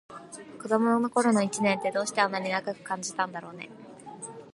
[0.59, 3.69] 子どもの頃の一年って、どうしてあんなに長く感じたんだろうね。